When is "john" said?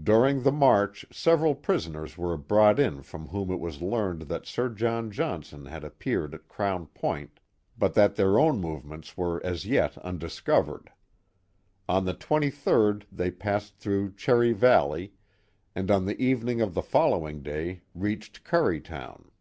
4.68-5.10